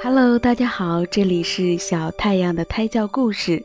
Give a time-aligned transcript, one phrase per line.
[0.00, 3.64] Hello，大家好，这里是小太阳的胎教故事，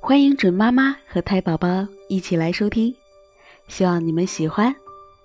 [0.00, 2.94] 欢迎准妈妈和胎宝宝一起来收听，
[3.68, 4.76] 希望你们喜欢，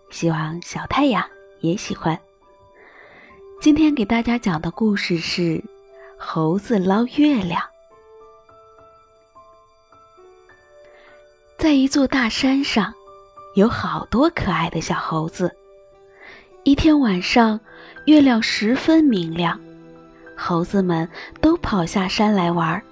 [0.09, 1.21] 希望小太阳
[1.59, 2.17] 也喜欢。
[3.59, 5.61] 今天给大家讲的故事是
[6.17, 7.61] 猴子捞月亮。
[11.57, 12.93] 在一座大山上，
[13.55, 15.53] 有好多可爱的小猴子。
[16.63, 17.59] 一天晚上，
[18.05, 19.59] 月亮十分明亮。
[20.37, 21.09] 猴子们
[21.41, 22.83] 都跑下山来玩儿。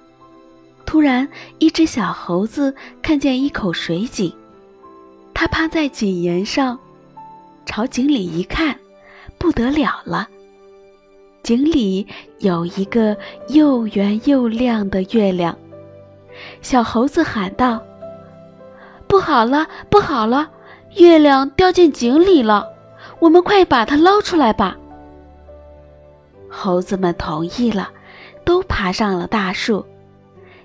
[0.84, 1.28] 突然，
[1.58, 4.32] 一只小猴子看见一口水井，
[5.32, 6.78] 它趴在井沿上，
[7.64, 8.76] 朝井里一看，
[9.38, 10.28] 不得了了！
[11.42, 12.06] 井里
[12.38, 13.16] 有一个
[13.48, 15.56] 又圆又亮的月亮。
[16.62, 17.82] 小猴子喊道
[19.08, 20.50] ：“不好了，不好了！
[20.94, 22.66] 月亮掉进井里了，
[23.18, 24.76] 我们快把它捞出来吧！”
[26.58, 27.90] 猴子们同意了，
[28.42, 29.84] 都爬上了大树。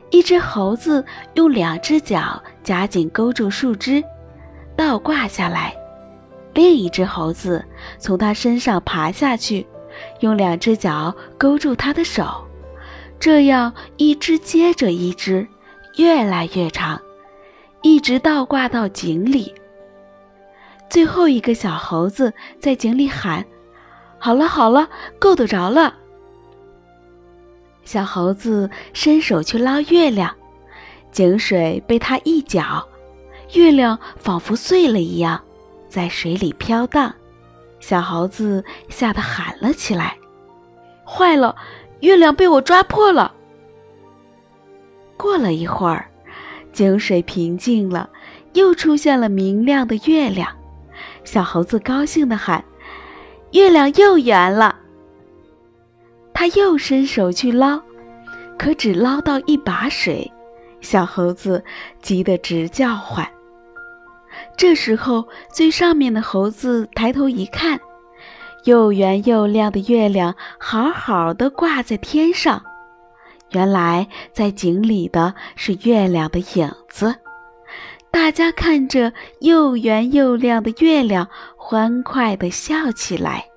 [0.10, 4.02] 一只猴子用两只脚夹紧勾住树枝，
[4.78, 5.74] 倒挂下来；
[6.54, 7.64] 另一只猴子
[8.00, 9.68] 从它身上爬下去，
[10.22, 12.48] 用两只脚勾住它的手。
[13.20, 15.46] 这样一只接着一只，
[15.98, 17.02] 越来越长，
[17.82, 19.54] 一直倒挂到井里。
[20.90, 23.46] 最后一个小猴子在井里喊。
[24.24, 25.96] 好了好了，够得着了。
[27.84, 30.36] 小猴子伸手去捞月亮，
[31.12, 32.88] 井水被它一搅，
[33.54, 35.42] 月亮仿佛碎了一样，
[35.90, 37.12] 在水里飘荡。
[37.80, 40.16] 小猴子吓得喊了起来
[41.04, 41.56] ：“坏了，
[42.02, 43.34] 月亮被我抓破了！”
[45.18, 46.08] 过了一会儿，
[46.72, 48.08] 井水平静了，
[48.54, 50.48] 又出现了明亮的月亮。
[51.24, 52.64] 小猴子高兴地喊。
[53.52, 54.76] 月亮又圆了，
[56.34, 57.82] 他又伸手去捞，
[58.58, 60.32] 可只捞到一把水。
[60.80, 61.64] 小猴子
[62.02, 63.28] 急得直叫唤。
[64.58, 67.80] 这时候，最上面的猴子抬头一看，
[68.64, 72.64] 又圆又亮的月亮好好的挂在天上。
[73.52, 77.14] 原来，在井里的是月亮的影子。
[78.22, 81.28] 大家看着又圆又亮的月亮，
[81.58, 83.50] 欢快地笑起来。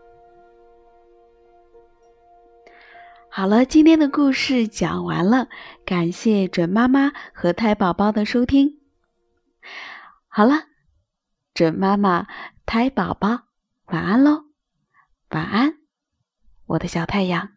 [3.29, 5.49] 好了，今天的故事讲完了，
[5.85, 8.81] 感谢准妈妈和胎宝宝的收听。
[10.29, 10.55] 好了，
[11.53, 12.27] 准妈妈、
[12.65, 13.41] 胎宝宝，
[13.89, 14.45] 晚安喽，
[15.29, 15.75] 晚安，
[16.65, 17.51] 我的小太阳。